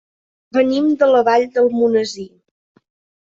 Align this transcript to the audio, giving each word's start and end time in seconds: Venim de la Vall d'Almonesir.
Venim 0.57 0.87
de 1.03 1.09
la 1.15 1.19
Vall 1.27 1.45
d'Almonesir. 1.57 2.27